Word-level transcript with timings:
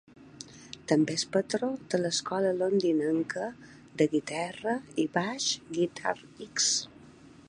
També 0.91 1.17
és 1.19 1.25
patró 1.35 1.67
de 1.93 1.99
l'escola 1.99 2.53
londinenca 2.61 3.51
de 4.01 4.09
guitarra 4.15 4.73
i 5.05 5.09
baix 5.19 5.51
Guitar-X. 5.79 6.73